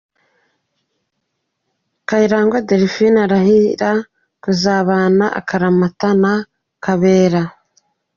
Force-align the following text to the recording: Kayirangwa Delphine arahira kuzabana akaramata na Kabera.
Kayirangwa 2.07 2.59
Delphine 2.67 3.17
arahira 3.25 3.91
kuzabana 4.43 5.25
akaramata 5.39 6.09
na 6.21 6.33
Kabera. 6.85 7.41